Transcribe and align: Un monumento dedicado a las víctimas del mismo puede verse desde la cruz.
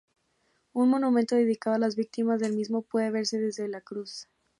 Un 0.73 0.89
monumento 0.89 1.35
dedicado 1.35 1.75
a 1.75 1.79
las 1.79 1.95
víctimas 1.95 2.39
del 2.39 2.53
mismo 2.55 2.81
puede 2.81 3.11
verse 3.11 3.37
desde 3.37 3.67
la 3.67 3.81
cruz. 3.81 4.27